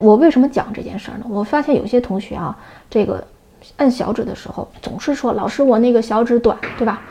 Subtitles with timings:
[0.00, 1.26] 我为什么讲这件事儿呢？
[1.28, 2.56] 我发现有些同学啊，
[2.88, 3.22] 这个
[3.76, 7.02] 按小指的时候总是说：“老师，我那个小指短，对吧？”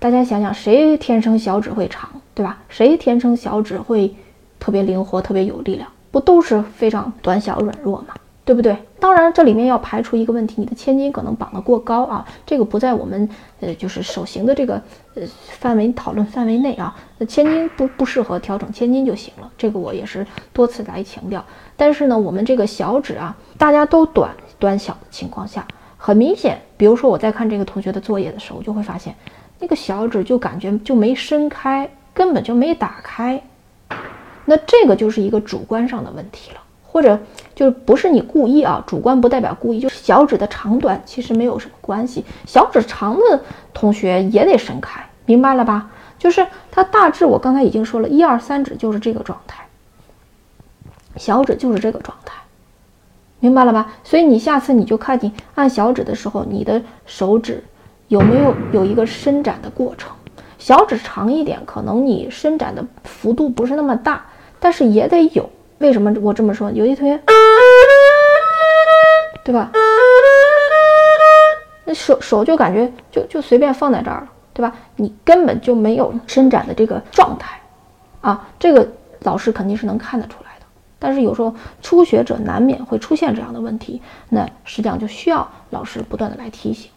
[0.00, 2.58] 大家想想，谁天生小指会长，对吧？
[2.68, 4.12] 谁天生小指会
[4.58, 5.88] 特别灵活、特别有力量？
[6.10, 8.14] 不都是非常短小、软弱吗？
[8.44, 8.76] 对不对？
[8.98, 13.28] 当然，这里面要排除一个问题，你的千斤可能绑得过高啊，这个不在我们
[13.60, 14.82] 呃就是手型的这个
[15.14, 15.22] 呃
[15.58, 16.96] 范围讨论范围内啊。
[17.18, 21.44] 那千斤不不适合调整千斤就行了，这个我也是多次来强调。
[21.76, 25.66] 但是呢，我们这个小指啊，大家都短短小的情况下，
[25.96, 29.14] 很明显，比如说我在看这个同学的作业的时候，就会发现
[29.60, 33.40] 那个小指就感觉就没伸开，根本就没打开，
[34.44, 36.60] 那这个就是一个主观上的问题了。
[36.92, 37.20] 或者
[37.54, 42.24] 就不是你故意啊，主观不代表故意，就是小指的长短其实没有什么关系。
[42.46, 43.40] 小指长的
[43.72, 45.90] 同学也得伸开，明白了吧？
[46.18, 49.64] 就是它大致我刚才已经说了，一二三指就是这个状态，
[51.16, 52.34] 小指就是这个状态，
[53.38, 53.92] 明白了吧？
[54.02, 57.62] 所以你下次你就看你按小指的时候，你的手指
[58.08, 60.10] 有没有有一个伸展的过程。
[60.58, 64.26] 小指长一点，可能你伸展的幅度不是那么大，
[64.58, 65.48] 但是也得有。
[65.80, 66.70] 为什么我这么说？
[66.70, 67.18] 有一同学，
[69.42, 69.72] 对吧？
[71.86, 74.76] 那手手就感觉就就随便放在这儿了，对吧？
[74.96, 77.58] 你根本就没有伸展的这个状态
[78.20, 78.86] 啊，这个
[79.22, 80.66] 老师肯定是能看得出来的。
[80.98, 86.90] 但是有时候初学者难免会出现这样的问题，那实际上就需要老师不断的来提醒。